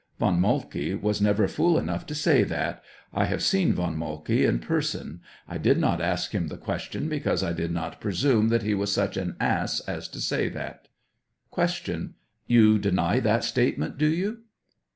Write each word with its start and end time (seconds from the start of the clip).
Von 0.17 0.39
Moltke 0.41 0.95
was 0.99 1.21
never 1.21 1.47
fool 1.47 1.77
enough 1.77 2.07
to 2.07 2.15
say 2.15 2.43
that; 2.43 2.83
I 3.13 3.25
have 3.25 3.43
seen 3.43 3.71
Von 3.73 3.95
Moltke 3.95 4.45
in 4.47 4.57
person; 4.57 5.21
I 5.47 5.59
did 5.59 5.77
not 5.77 6.01
ask 6.01 6.31
him 6.31 6.47
the 6.47 6.57
question, 6.57 7.07
because 7.07 7.43
I 7.43 7.53
did 7.53 7.69
not 7.71 8.01
presume 8.01 8.49
that 8.49 8.63
he 8.63 8.73
was 8.73 8.91
such 8.91 9.15
an 9.15 9.35
ass 9.39 9.79
as 9.81 10.07
to 10.07 10.19
say 10.19 10.49
that. 10.49 10.87
Q. 11.53 12.15
You 12.47 12.79
deny 12.79 13.19
that 13.19 13.43
statement, 13.43 13.99
do 13.99 14.07
you? 14.07 14.39